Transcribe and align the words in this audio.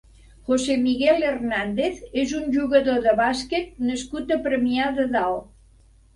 José 0.45 0.77
Miguel 0.85 1.25
Hernández 1.31 1.99
és 2.21 2.33
un 2.39 2.47
jugador 2.57 2.99
de 3.05 3.15
bàsquet 3.21 3.85
nascut 3.91 4.35
a 4.39 4.41
Premià 4.49 4.91
de 4.99 5.09
Dalt. 5.15 5.47